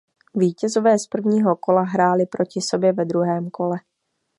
Vítězové 0.35 0.99
z 0.99 1.07
prvního 1.07 1.55
kola 1.55 1.81
hráli 1.81 2.25
proti 2.25 2.61
sobě 2.61 2.93
ve 2.93 3.05
druhém 3.05 3.49
kole. 3.49 3.77